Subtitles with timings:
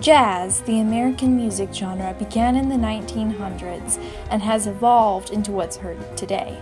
[0.00, 3.98] Jazz, the American music genre, began in the 1900s
[4.30, 6.56] and has evolved into what's heard today.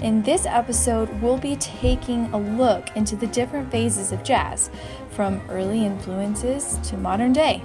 [0.00, 4.70] In this episode, we'll be taking a look into the different phases of jazz,
[5.10, 7.62] from early influences to modern day.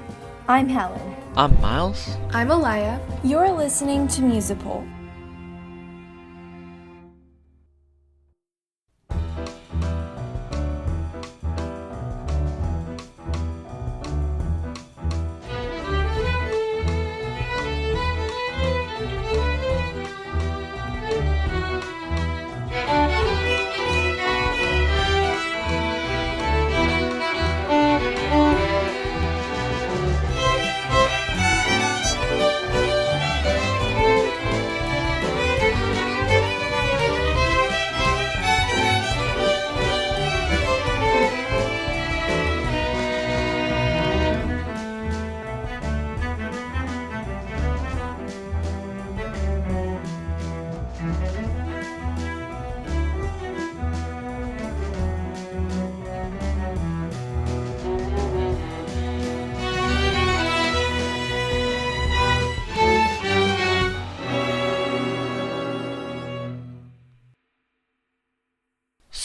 [0.49, 1.15] I'm Helen.
[1.37, 2.17] I'm Miles.
[2.31, 2.99] I'm Alaya.
[3.23, 4.85] You're listening to Musipol.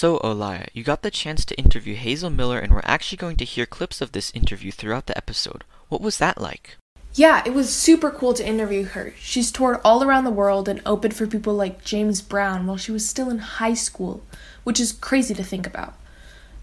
[0.03, 3.45] So, Olaya, you got the chance to interview Hazel Miller, and we're actually going to
[3.45, 5.63] hear clips of this interview throughout the episode.
[5.91, 6.77] What was that like?
[7.15, 9.15] Yeah, it was super cool to interview her.
[9.21, 12.91] She's toured all around the world and opened for people like James Brown while she
[12.91, 14.25] was still in high school,
[14.65, 15.95] which is crazy to think about.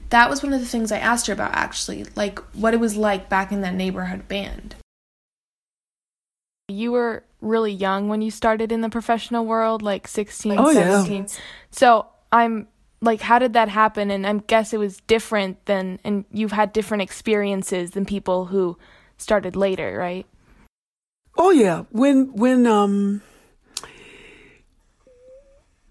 [0.10, 2.98] That was one of the things I asked her about actually, like what it was
[2.98, 4.76] like back in that neighborhood band.
[6.68, 11.26] You were really young when you started in the professional world, like 16, Oh, yeah.
[11.72, 12.68] So I'm
[13.02, 14.12] like, how did that happen?
[14.12, 18.78] And I guess it was different than, and you've had different experiences than people who
[19.18, 20.26] started later, right?
[21.38, 23.22] Oh yeah, when when um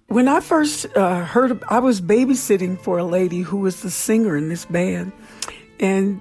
[0.08, 4.36] when I first uh, heard, I was babysitting for a lady who was the singer
[4.36, 5.12] in this band,
[5.80, 6.20] and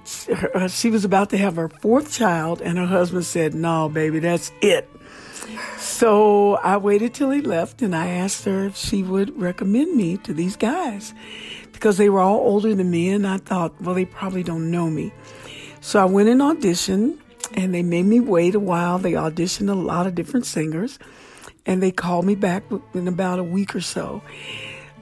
[0.54, 4.18] uh, she was about to have her fourth child, and her husband said, "No, baby,
[4.20, 4.88] that's it."
[5.78, 10.16] So I waited till he left, and I asked her if she would recommend me
[10.18, 11.14] to these guys
[11.72, 14.90] because they were all older than me, and I thought, well, they probably don't know
[14.90, 15.12] me.
[15.80, 17.18] So I went and auditioned,
[17.54, 18.98] and they made me wait a while.
[18.98, 20.98] They auditioned a lot of different singers,
[21.66, 24.22] and they called me back in about a week or so.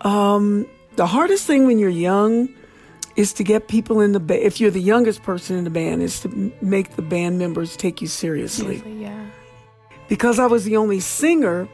[0.02, 2.48] Um, the hardest thing when you're young
[3.16, 4.42] is to get people in the band.
[4.42, 8.02] If you're the youngest person in the band, is to make the band members take
[8.02, 8.82] you seriously.
[8.86, 9.26] Yeah.
[10.08, 11.68] Because I was the only singer,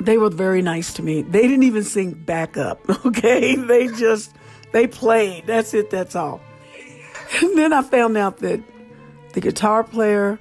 [0.00, 1.22] they were very nice to me.
[1.22, 2.80] They didn't even sing backup.
[3.06, 4.32] Okay, they just
[4.72, 5.46] they played.
[5.46, 5.90] That's it.
[5.90, 6.40] That's all.
[7.40, 8.60] And then I found out that
[9.32, 10.38] the guitar player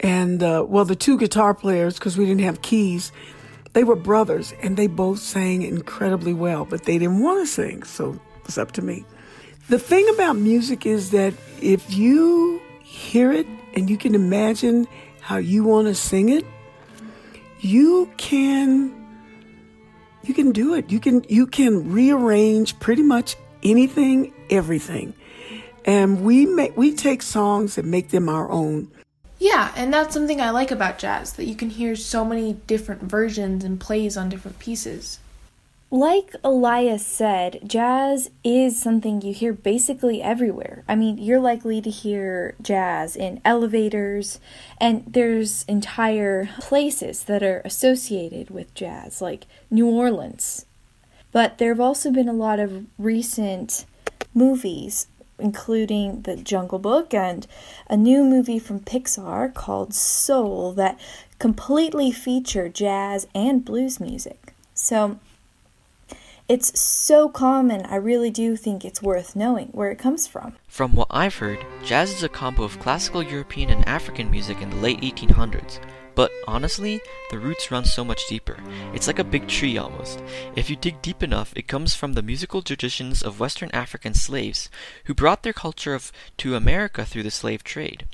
[0.00, 3.12] and uh, well, the two guitar players, because we didn't have keys,
[3.72, 7.82] they were brothers, and they both sang incredibly well, but they didn't want to sing,
[7.82, 9.04] so it's up to me.
[9.68, 14.86] The thing about music is that if you hear it and you can imagine
[15.26, 16.46] how you want to sing it,
[17.58, 18.94] you can
[20.22, 20.88] you can do it.
[20.88, 25.14] You can you can rearrange pretty much anything, everything.
[25.84, 28.88] And we make we take songs and make them our own.
[29.40, 33.02] Yeah, and that's something I like about jazz that you can hear so many different
[33.02, 35.18] versions and plays on different pieces.
[35.90, 40.82] Like Elias said, jazz is something you hear basically everywhere.
[40.88, 44.40] I mean, you're likely to hear jazz in elevators,
[44.80, 50.66] and there's entire places that are associated with jazz, like New Orleans.
[51.30, 53.84] But there have also been a lot of recent
[54.34, 55.06] movies,
[55.38, 57.46] including The Jungle Book and
[57.88, 60.98] a new movie from Pixar called Soul, that
[61.38, 64.52] completely feature jazz and blues music.
[64.74, 65.20] So,
[66.48, 70.54] it's so common, I really do think it's worth knowing where it comes from.
[70.68, 74.70] From what I've heard, jazz is a combo of classical European and African music in
[74.70, 75.80] the late 1800s.
[76.14, 77.00] But honestly,
[77.30, 78.58] the roots run so much deeper.
[78.94, 80.22] It's like a big tree almost.
[80.54, 84.70] If you dig deep enough, it comes from the musical traditions of Western African slaves
[85.04, 88.06] who brought their culture of, to America through the slave trade.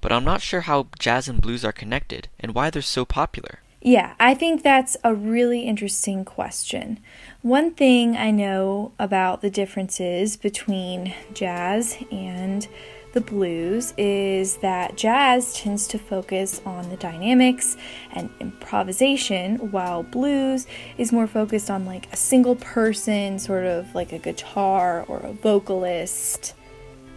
[0.00, 3.60] But I'm not sure how jazz and blues are connected and why they're so popular.
[3.80, 6.98] Yeah, I think that's a really interesting question.
[7.42, 12.66] One thing I know about the differences between jazz and
[13.12, 17.76] the blues is that jazz tends to focus on the dynamics
[18.10, 20.66] and improvisation, while blues
[20.98, 25.32] is more focused on like a single person, sort of like a guitar or a
[25.32, 26.54] vocalist.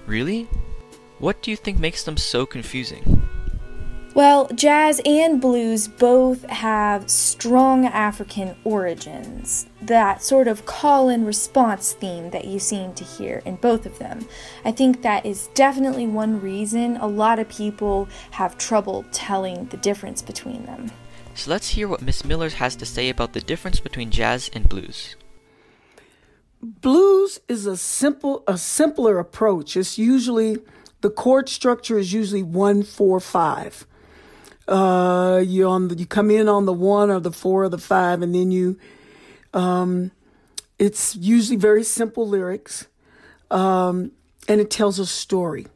[0.05, 0.47] Really?
[1.17, 3.27] What do you think makes them so confusing?
[4.13, 9.65] Well, jazz and blues both have strong African origins.
[9.81, 13.97] That sort of call and response theme that you seem to hear in both of
[13.97, 14.27] them.
[14.63, 19.77] I think that is definitely one reason a lot of people have trouble telling the
[19.77, 20.91] difference between them.
[21.33, 24.69] So let's hear what Miss Miller has to say about the difference between jazz and
[24.69, 25.15] blues.
[26.61, 29.75] Blues is a simple a simpler approach.
[29.75, 30.59] It's usually
[31.01, 33.87] the chord structure is usually one four five
[34.67, 37.77] uh, you on the, you come in on the one or the four or the
[37.77, 38.79] five, and then you.
[39.53, 40.11] Um,
[40.79, 42.87] it's usually very simple lyrics,
[43.49, 44.11] um,
[44.47, 45.67] and it tells a story.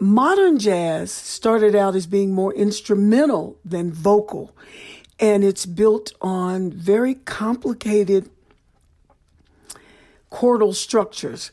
[0.00, 4.56] Modern jazz started out as being more instrumental than vocal,
[5.18, 8.30] and it's built on very complicated
[10.32, 11.50] chordal structures.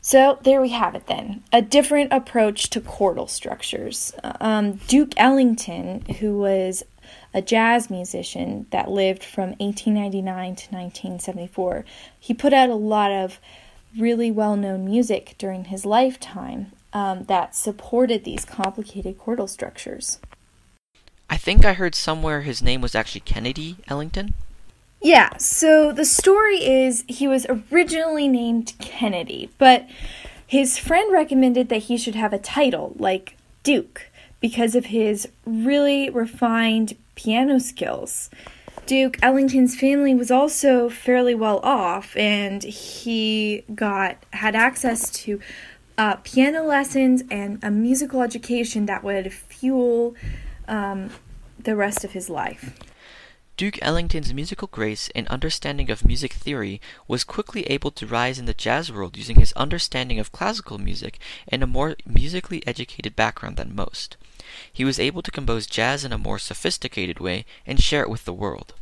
[0.00, 4.14] So there we have it then a different approach to chordal structures.
[4.40, 6.84] Um, Duke Ellington, who was
[7.32, 10.24] a jazz musician that lived from 1899
[10.56, 11.84] to 1974,
[12.18, 13.40] he put out a lot of
[13.98, 20.18] really well known music during his lifetime um, that supported these complicated chordal structures.
[21.28, 24.34] I think I heard somewhere his name was actually Kennedy Ellington.
[25.02, 29.86] Yeah, so the story is he was originally named Kennedy, but
[30.46, 34.10] his friend recommended that he should have a title like Duke
[34.46, 38.30] because of his really refined piano skills.
[38.86, 45.40] Duke Ellington's family was also fairly well off, and he got had access to
[45.98, 50.14] uh, piano lessons and a musical education that would fuel
[50.68, 51.10] um,
[51.58, 52.78] the rest of his life.
[53.56, 58.44] Duke Ellington's musical grace and understanding of music theory was quickly able to rise in
[58.44, 61.18] the jazz world using his understanding of classical music
[61.48, 64.16] and a more musically educated background than most.
[64.72, 68.24] He was able to compose jazz in a more sophisticated way and share it with
[68.24, 68.74] the world.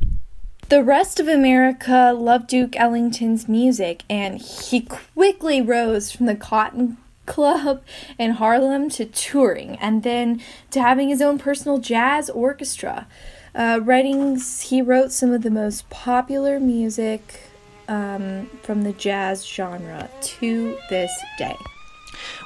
[0.69, 6.97] The rest of America loved Duke Ellington's music, and he quickly rose from the Cotton
[7.27, 7.83] Club
[8.17, 10.41] in Harlem to touring, and then
[10.71, 13.05] to having his own personal jazz orchestra
[13.53, 17.41] uh, writings, he wrote some of the most popular music
[17.87, 21.55] um, from the jazz genre to this day.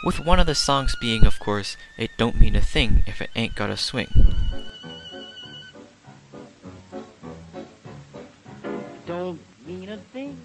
[0.05, 3.29] With one of the songs being, of course, It Don't Mean a Thing If It
[3.35, 4.07] Ain't Got a Swing.
[9.05, 10.37] Don't mean a thing.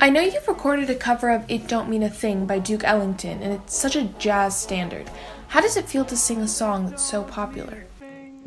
[0.00, 3.42] I know you've recorded a cover of It Don't Mean a Thing by Duke Ellington,
[3.42, 5.10] and it's such a jazz standard.
[5.48, 7.84] How does it feel to sing a song that's so popular?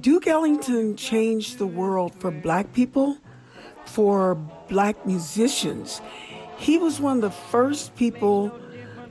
[0.01, 3.17] Duke Ellington changed the world for black people,
[3.85, 4.35] for
[4.67, 6.01] black musicians.
[6.57, 8.51] He was one of the first people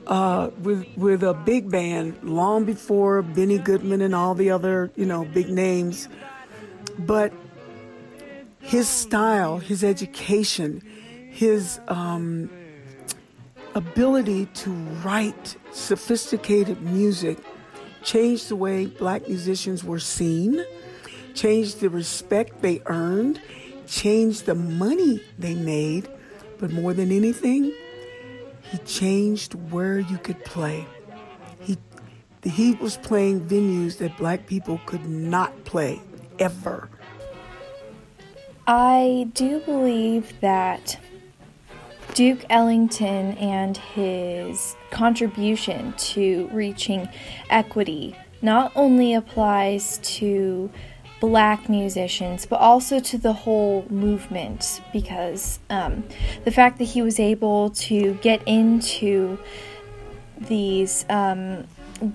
[0.07, 5.05] uh, with with a big band long before Benny Goodman and all the other you
[5.05, 6.07] know big names.
[6.99, 7.33] But
[8.59, 10.81] his style, his education,
[11.31, 12.49] his um,
[13.75, 14.71] ability to
[15.03, 17.37] write sophisticated music
[18.03, 20.63] changed the way black musicians were seen
[21.33, 23.41] changed the respect they earned,
[23.87, 26.07] changed the money they made,
[26.59, 27.73] but more than anything,
[28.71, 30.85] he changed where you could play.
[31.59, 31.77] He,
[32.43, 36.01] he was playing venues that black people could not play
[36.39, 36.89] ever.
[38.65, 40.97] I do believe that
[42.13, 47.09] Duke Ellington and his contribution to reaching
[47.49, 50.69] equity not only applies to
[51.23, 56.03] black musicians, but also to the whole movement because um,
[56.43, 59.39] the fact that he was able to get into
[60.49, 61.65] these um,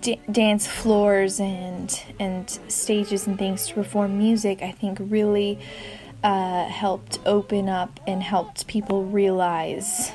[0.03, 5.59] d- dance floors and and stages and things to perform music, I think really
[6.23, 10.13] uh, helped open up and helped people realize.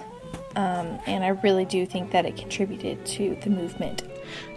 [0.56, 4.04] Um, and I really do think that it contributed to the movement.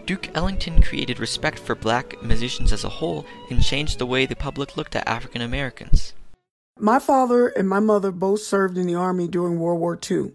[0.06, 4.36] Duke Ellington created respect for black musicians as a whole and changed the way the
[4.36, 6.14] public looked at African Americans.
[6.78, 10.32] My father and my mother both served in the Army during World War II.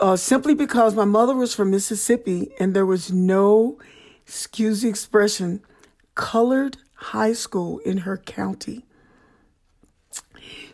[0.00, 3.78] Uh, simply because my mother was from Mississippi and there was no,
[4.24, 5.60] excuse the expression,
[6.14, 8.86] colored high school in her county.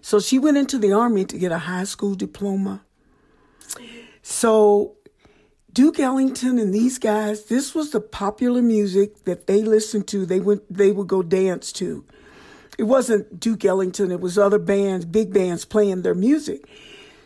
[0.02, 2.84] So she went into the Army to get a high school diploma.
[4.20, 4.96] So
[5.74, 10.24] Duke Ellington and these guys, this was the popular music that they listened to.
[10.24, 12.04] They went they would go dance to.
[12.78, 16.68] It wasn't Duke Ellington, it was other bands, big bands playing their music.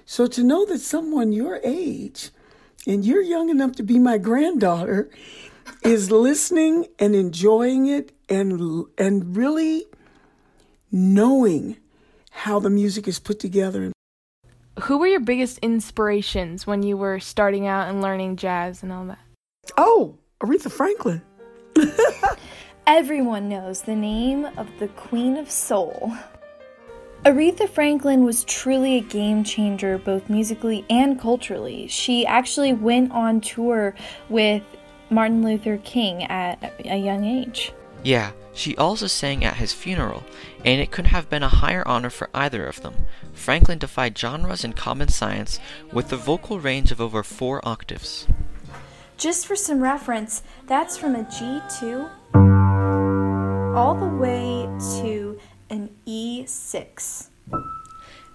[0.07, 2.31] So to know that someone your age
[2.87, 5.11] and you're young enough to be my granddaughter,
[5.83, 9.85] is listening and enjoying it and and really
[10.90, 11.76] knowing
[12.31, 13.93] how the music is put together.
[14.82, 19.06] Who were your biggest inspirations when you were starting out and learning jazz and all
[19.06, 19.18] that?
[19.76, 21.20] Oh, Aretha Franklin.
[22.87, 26.12] Everyone knows the name of the Queen of Soul.
[27.25, 31.88] Aretha Franklin was truly a game changer both musically and culturally.
[31.88, 33.97] She actually went on tour
[34.28, 34.62] with
[35.11, 37.73] Martin Luther King at a young age.
[38.04, 40.25] Yeah, she also sang at his funeral,
[40.65, 43.07] and it couldn't have been a higher honor for either of them.
[43.33, 45.61] Franklin defied genres and common science
[45.93, 48.27] with a vocal range of over four octaves.
[49.17, 52.11] Just for some reference, that's from a G2
[53.77, 54.69] all the way
[55.00, 55.38] to
[55.71, 57.29] an E6.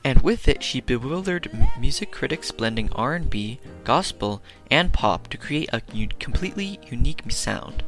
[0.06, 5.82] And with it, she bewildered music critics blending R&B, gospel, and pop to create a
[6.20, 7.84] completely unique sound.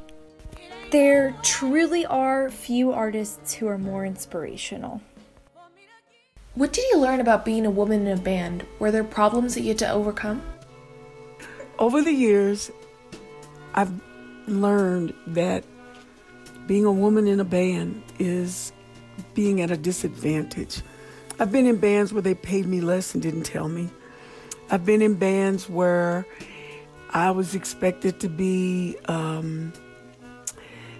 [0.92, 5.02] There truly are few artists who are more inspirational.
[6.54, 8.66] What did you learn about being a woman in a band?
[8.80, 10.42] Were there problems that you had to overcome?
[11.80, 12.72] Over the years,
[13.74, 13.92] I've
[14.48, 15.66] learned that
[16.68, 18.72] being a woman in a band is
[19.34, 20.82] being at a disadvantage.
[21.40, 23.90] I've been in bands where they paid me less and didn't tell me.
[24.70, 26.26] I've been in bands where
[27.10, 29.74] I was expected to be um,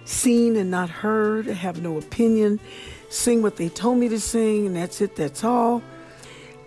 [0.06, 2.58] seen and not heard, have no opinion,
[3.10, 5.82] sing what they told me to sing, and that's it, that's all.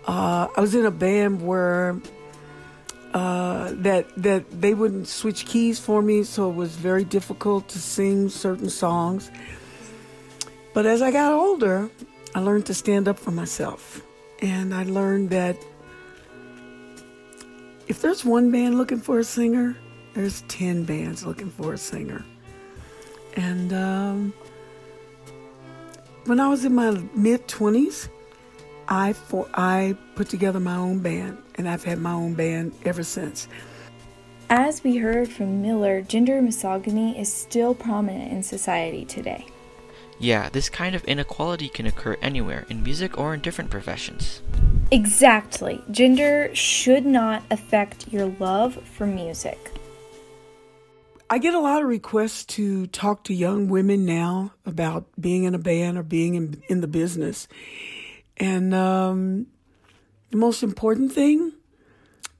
[0.06, 2.00] Uh, I was in a band where
[3.12, 7.78] uh, that that they wouldn't switch keys for me, so it was very difficult to
[7.78, 9.30] sing certain songs.
[10.72, 11.90] But as I got older,
[12.34, 14.02] I learned to stand up for myself,
[14.40, 15.56] and I learned that
[17.88, 19.76] if there's one band looking for a singer,
[20.14, 22.24] there's ten bands looking for a singer.
[23.36, 24.34] And um,
[26.26, 28.08] when I was in my mid twenties,
[28.88, 33.02] I for I put together my own band, and I've had my own band ever
[33.02, 33.48] since.
[34.48, 39.46] As we heard from Miller, gender misogyny is still prominent in society today.
[40.18, 44.42] Yeah, this kind of inequality can occur anywhere, in music or in different professions.
[44.90, 45.82] Exactly.
[45.90, 49.70] Gender should not affect your love for music.
[51.32, 55.54] I get a lot of requests to talk to young women now about being in
[55.54, 57.46] a band or being in, in the business.
[58.36, 59.46] And um,
[60.30, 61.52] the most important thing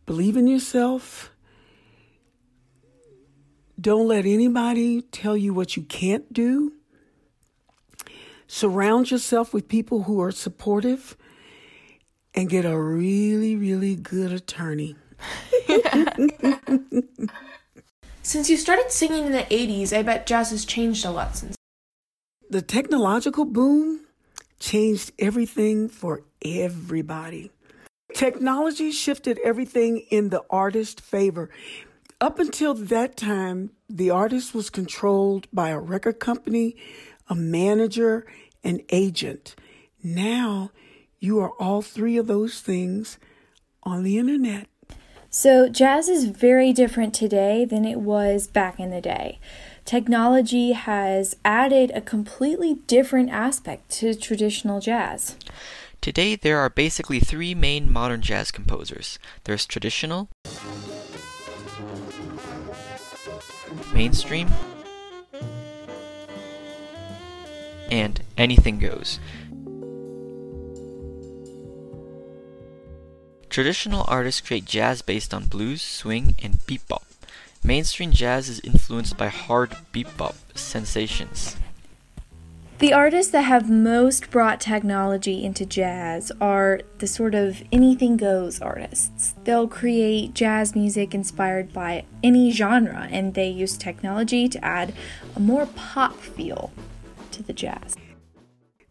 [0.07, 1.31] believe in yourself.
[3.81, 6.73] Don't let anybody tell you what you can't do.
[8.49, 11.17] Surround yourself with people who are supportive
[12.35, 14.97] and get a really, really good attorney.
[18.23, 21.57] Since you started singing in the 80s, I bet jazz has changed a lot since.
[22.51, 24.07] The technological boom
[24.59, 27.51] changed everything for everybody.
[28.15, 31.49] Technology shifted everything in the artist's favor.
[32.21, 36.77] Up until that time, the artist was controlled by a record company,
[37.29, 38.27] a manager,
[38.63, 39.55] an agent.
[40.03, 40.73] Now,
[41.21, 43.19] you are all three of those things
[43.83, 44.67] on the internet.
[45.33, 49.39] So, jazz is very different today than it was back in the day.
[49.85, 55.37] Technology has added a completely different aspect to traditional jazz.
[56.01, 60.29] Today, there are basically three main modern jazz composers there's traditional,
[63.95, 64.49] mainstream,
[67.89, 69.21] and anything goes.
[73.51, 77.03] Traditional artists create jazz based on blues, swing, and bebop.
[77.65, 81.57] Mainstream jazz is influenced by hard bebop sensations.
[82.79, 88.61] The artists that have most brought technology into jazz are the sort of anything goes
[88.61, 89.35] artists.
[89.43, 94.95] They'll create jazz music inspired by any genre and they use technology to add
[95.35, 96.73] a more pop feel
[97.33, 97.97] to the jazz.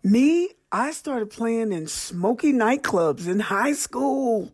[0.04, 4.52] Me, I started playing in smoky nightclubs in high school.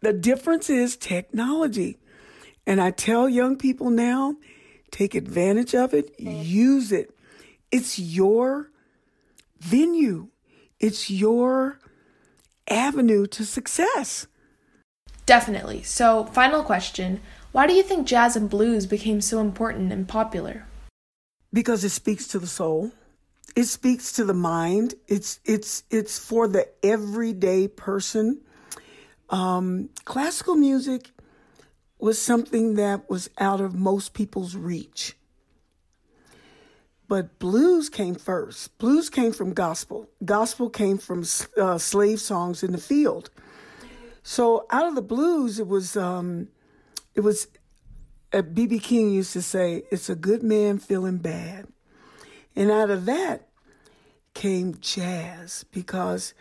[0.00, 1.98] The difference is technology.
[2.66, 4.36] And I tell young people now
[4.90, 7.14] take advantage of it, use it.
[7.70, 8.70] It's your
[9.60, 10.28] venue,
[10.80, 11.78] it's your
[12.68, 14.26] avenue to success.
[15.26, 15.82] Definitely.
[15.82, 17.20] So, final question
[17.52, 20.66] Why do you think jazz and blues became so important and popular?
[21.52, 22.92] Because it speaks to the soul.
[23.56, 24.94] It speaks to the mind.
[25.08, 28.42] It's it's it's for the everyday person.
[29.30, 31.10] Um, classical music
[31.98, 35.16] was something that was out of most people's reach.
[37.08, 38.76] But blues came first.
[38.76, 40.10] Blues came from gospel.
[40.22, 41.24] Gospel came from
[41.56, 43.30] uh, slave songs in the field.
[44.22, 46.48] So out of the blues, it was um,
[47.14, 47.48] it was.
[48.32, 51.68] BB uh, King used to say, "It's a good man feeling bad,"
[52.54, 53.45] and out of that
[54.36, 56.34] came jazz because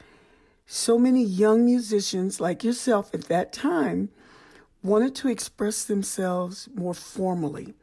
[0.65, 4.09] so many young musicians like yourself at that time
[4.83, 7.73] wanted to express themselves more formally,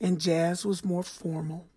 [0.00, 1.68] and jazz was more formal.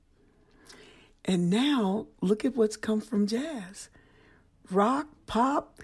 [1.25, 3.89] And now look at what's come from jazz
[4.71, 5.79] rock, pop,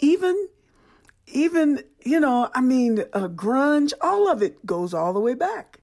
[0.00, 0.48] even,
[1.28, 5.77] even, you know, I mean, uh, grunge, all of it goes all the way back.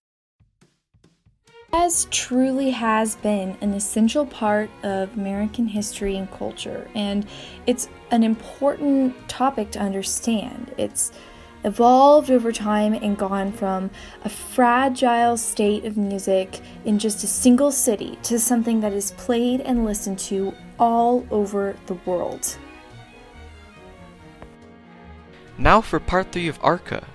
[1.76, 7.28] Jazz truly has been an essential part of American history and culture, and
[7.68, 10.74] it's an important topic to understand.
[10.78, 11.12] It's
[11.66, 13.92] evolved over time and gone from
[14.24, 19.60] a fragile state of music in just a single city to something that is played
[19.60, 22.58] and listened to all over the world.
[25.58, 27.06] Now for part 3 of Arca.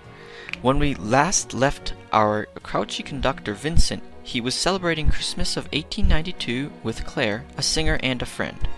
[0.60, 7.04] When we last left our grouchy conductor Vincent, he was celebrating Christmas of 1892 with
[7.04, 8.68] Claire, a singer and a friend.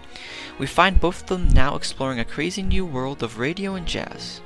[0.58, 4.40] We find both of them now exploring a crazy new world of radio and jazz.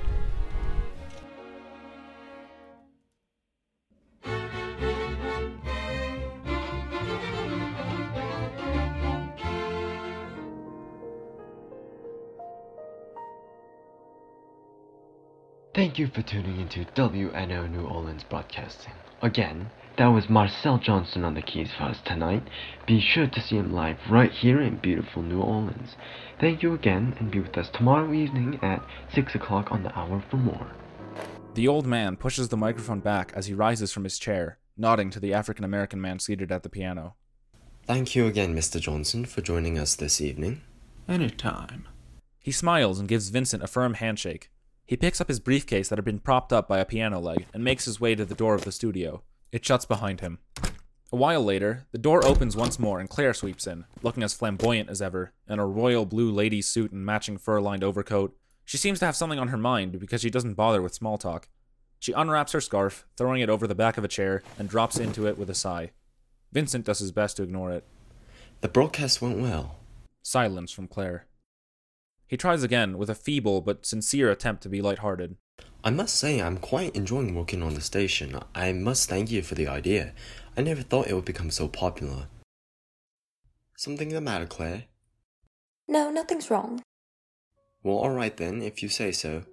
[15.77, 18.95] Thank you for tuning into WNO New Orleans Broadcasting.
[19.21, 22.43] Again, that was Marcel Johnson on the keys for us tonight.
[22.87, 25.97] Be sure to see him live right here in beautiful New Orleans.
[26.39, 28.85] Thank you again, and be with us tomorrow evening at
[29.15, 30.71] 6 o'clock on the hour for more.
[31.55, 35.21] The old man pushes the microphone back as he rises from his chair, nodding to
[35.21, 37.15] the African American man seated at the piano.
[37.87, 38.79] Thank you again, Mr.
[38.79, 40.61] Johnson, for joining us this evening.
[41.09, 41.89] Any time.
[42.39, 44.51] He smiles and gives Vincent a firm handshake.
[44.85, 47.65] He picks up his briefcase that had been propped up by a piano leg and
[47.65, 49.23] makes his way to the door of the studio.
[49.53, 50.39] It shuts behind him.
[51.13, 54.91] A while later, the door opens once more and Claire sweeps in, looking as flamboyant
[54.91, 58.37] as ever, in a royal blue lady suit and matching fur lined overcoat.
[58.65, 61.49] She seems to have something on her mind because she doesn't bother with small talk.
[62.01, 65.27] She unwraps her scarf, throwing it over the back of a chair, and drops into
[65.27, 65.93] it with a sigh.
[66.53, 67.85] Vincent does his best to ignore it.
[68.61, 69.79] The broadcast went well.
[70.23, 71.27] Silence from Claire.
[72.27, 75.37] He tries again with a feeble but sincere attempt to be light-hearted.
[75.85, 78.41] I must say I'm quite enjoying working on the station.
[78.55, 80.13] I must thank you for the idea.
[80.57, 82.27] I never thought it would become so popular.
[83.77, 84.85] Something the matter, Claire?
[85.87, 86.83] No, nothing's wrong.
[87.85, 89.45] Well, alright then, if you say so.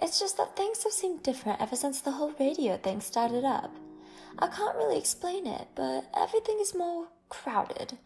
[0.00, 3.70] It's just that things have seemed different ever since the whole radio thing started up.
[4.40, 7.98] I can't really explain it, but everything is more crowded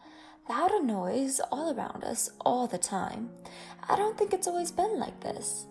[0.49, 3.31] louder noise all around us all the time.
[3.89, 5.67] I don't think it's always been like this.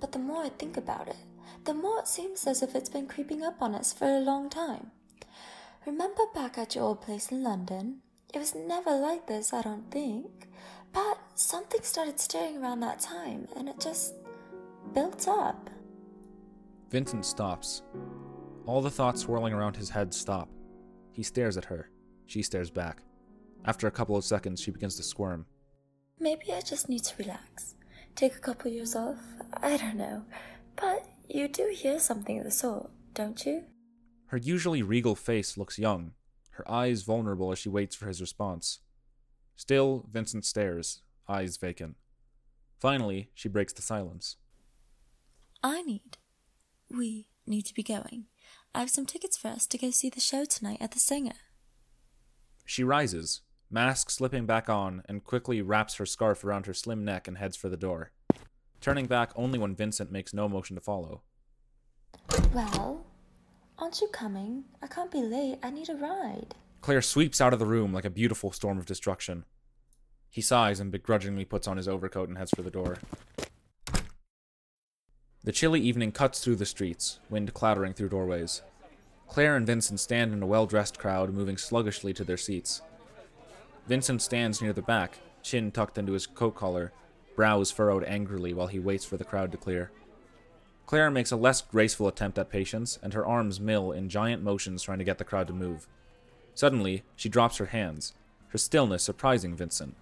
[0.00, 1.16] But the more I think about it,
[1.64, 4.48] the more it seems as if it's been creeping up on us for a long
[4.48, 4.90] time.
[5.86, 7.98] Remember back at your old place in London?
[8.32, 10.48] It was never like this, I don't think.
[10.92, 14.14] But something started stirring around that time, and it just
[14.94, 15.70] built up.
[16.90, 17.82] Vincent stops.
[18.66, 20.48] All the thoughts swirling around his head stop.
[21.12, 21.90] He stares at her.
[22.26, 23.02] She stares back.
[23.64, 25.46] After a couple of seconds, she begins to squirm.
[26.18, 27.74] Maybe I just need to relax.
[28.14, 29.18] Take a couple years off.
[29.62, 30.24] I don't know.
[30.76, 33.64] But you do hear something of the sort, don't you?
[34.26, 36.12] Her usually regal face looks young,
[36.50, 38.80] her eyes vulnerable as she waits for his response.
[39.56, 41.96] Still, Vincent stares, eyes vacant.
[42.78, 44.36] Finally, she breaks the silence.
[45.62, 46.16] I need.
[46.90, 48.26] We need to be going.
[48.74, 51.36] I have some tickets for us to go see the show tonight at the Saenger.
[52.64, 57.28] She rises, mask slipping back on, and quickly wraps her scarf around her slim neck
[57.28, 58.10] and heads for the door,
[58.80, 61.22] turning back only when Vincent makes no motion to follow.
[62.52, 63.06] Well,
[63.78, 64.64] aren't you coming?
[64.82, 65.58] I can't be late.
[65.62, 66.54] I need a ride.
[66.80, 69.44] Claire sweeps out of the room like a beautiful storm of destruction.
[70.30, 72.98] He sighs and begrudgingly puts on his overcoat and heads for the door.
[75.42, 78.62] The chilly evening cuts through the streets, wind clattering through doorways.
[79.26, 82.82] Claire and Vincent stand in a well dressed crowd, moving sluggishly to their seats.
[83.86, 86.92] Vincent stands near the back, chin tucked into his coat collar,
[87.34, 89.90] brows furrowed angrily while he waits for the crowd to clear.
[90.86, 94.82] Claire makes a less graceful attempt at patience, and her arms mill in giant motions
[94.82, 95.86] trying to get the crowd to move.
[96.54, 98.12] Suddenly, she drops her hands,
[98.48, 99.94] her stillness surprising Vincent.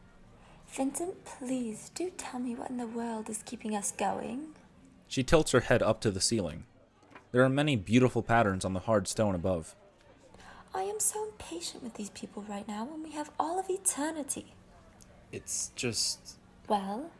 [0.67, 4.49] Vincent, please, do tell me what in the world is keeping us going.
[5.07, 6.64] She tilts her head up to the ceiling.
[7.33, 9.75] There are many beautiful patterns on the hard stone above.
[10.79, 14.55] I am so impatient with these people right now when we have all of eternity.
[15.33, 16.37] It's just
[16.69, 17.11] Well,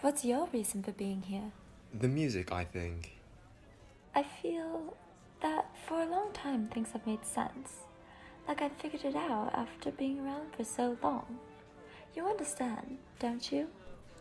[0.00, 1.52] what's your reason for being here?
[1.92, 3.18] the music, I think.
[4.14, 4.96] I feel
[5.42, 7.80] that for a long time things have made sense.
[8.48, 11.38] Like I figured it out after being around for so long.
[12.16, 13.68] You understand, don't you?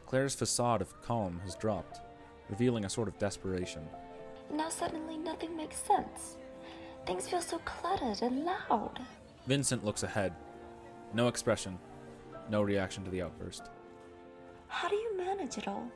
[0.06, 2.02] Claire's facade of calm has dropped,
[2.50, 3.88] revealing a sort of desperation.
[4.54, 6.36] Now suddenly nothing makes sense.
[7.06, 9.00] Things feel so cluttered and loud.
[9.48, 10.34] Vincent looks ahead.
[11.14, 11.78] No expression,
[12.50, 13.70] no reaction to the outburst.
[14.68, 15.88] How do you manage it all?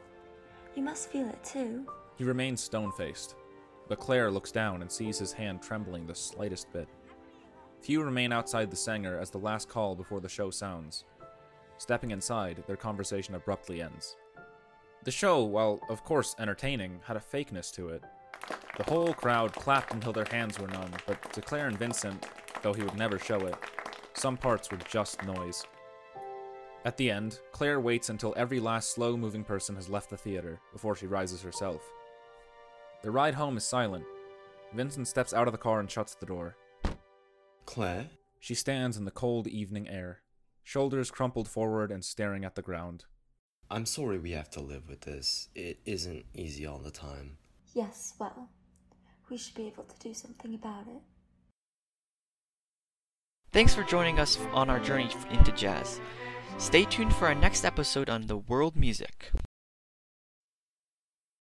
[0.76, 1.86] You must feel it too.
[2.18, 3.36] He remains stone faced,
[3.88, 6.88] but Claire looks down and sees his hand trembling the slightest bit.
[7.82, 11.06] Few remain outside the Saenger as the last call before the show sounds.
[11.78, 14.18] Stepping inside, their conversation abruptly ends.
[15.04, 18.04] The show, while of course entertaining, had a fakeness to it.
[18.78, 22.28] The whole crowd clapped until their hands were numb, but to Claire and Vincent,
[22.62, 23.56] though he would never show it,
[24.14, 25.64] some parts were just noise.
[26.84, 30.60] At the end, Claire waits until every last slow moving person has left the theater
[30.74, 31.82] before she rises herself.
[33.02, 34.06] The ride home is silent.
[34.74, 36.56] Vincent steps out of the car and shuts the door.
[37.66, 38.08] Claire?
[38.40, 40.22] She stands in the cold evening air,
[40.64, 43.06] shoulders crumpled forward and staring at the ground.
[43.72, 45.50] I'm sorry we have to live with this.
[45.56, 47.38] It isn't easy all the time.
[47.74, 48.50] Yes, well,
[49.30, 51.02] we should be able to do something about it.
[53.52, 56.02] Thanks for joining us on our journey into jazz.
[56.58, 59.32] Stay tuned for our next episode on the world music.